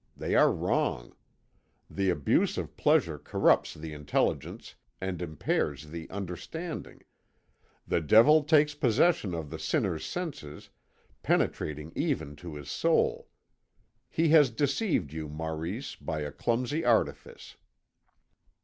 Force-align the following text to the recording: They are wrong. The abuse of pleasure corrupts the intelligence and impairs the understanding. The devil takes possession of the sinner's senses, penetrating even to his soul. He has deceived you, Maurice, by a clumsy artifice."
They 0.17 0.33
are 0.33 0.51
wrong. 0.51 1.13
The 1.87 2.09
abuse 2.09 2.57
of 2.57 2.75
pleasure 2.75 3.19
corrupts 3.19 3.75
the 3.75 3.93
intelligence 3.93 4.73
and 4.99 5.21
impairs 5.21 5.91
the 5.91 6.09
understanding. 6.09 7.03
The 7.87 8.01
devil 8.01 8.43
takes 8.43 8.73
possession 8.73 9.35
of 9.35 9.51
the 9.51 9.59
sinner's 9.59 10.03
senses, 10.03 10.71
penetrating 11.21 11.91
even 11.95 12.35
to 12.37 12.55
his 12.55 12.71
soul. 12.71 13.27
He 14.09 14.29
has 14.29 14.49
deceived 14.49 15.13
you, 15.13 15.29
Maurice, 15.29 15.93
by 15.95 16.21
a 16.21 16.31
clumsy 16.31 16.83
artifice." 16.83 17.57